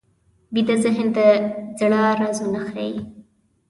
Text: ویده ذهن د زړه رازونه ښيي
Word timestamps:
ویده 0.53 0.75
ذهن 0.83 1.07
د 1.17 1.19
زړه 1.79 2.01
رازونه 2.21 2.59
ښيي 2.69 2.93